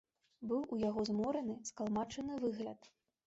Быў 0.51 0.63
у 0.75 0.77
яго 0.83 1.03
змораны, 1.09 1.57
скалмачаны 1.71 2.39
выгляд. 2.47 2.89